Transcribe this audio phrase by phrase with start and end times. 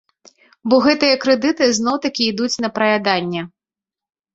[0.73, 3.41] Бо гэтыя крэдыты зноў-такі ідуць на праяданне.